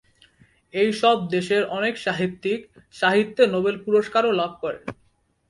[0.73, 2.59] এই সব দেশের অনেক সাহিত্যিক
[2.95, 4.83] সাহিত্যে নোবেল পুরস্কারও লাভ করেন।